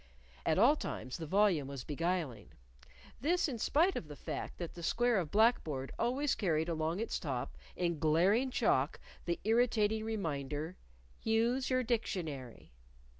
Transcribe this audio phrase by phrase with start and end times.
[0.47, 2.53] At all times the volume was beguiling
[3.19, 6.99] this in spite of the fact that the square of black board always carried along
[6.99, 10.75] its top, in glaring chalk, the irritating reminder:
[11.23, 12.71] _Use Your Dictionary!